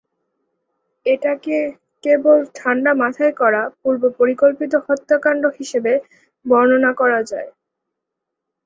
[1.05, 1.57] এটাকে
[2.03, 5.93] কেবল ঠান্ডা মাথায় করা পূর্বপরিকল্পিত হত্যাকাণ্ড হিসেবে
[6.45, 7.49] বর্ণনা করা যায়।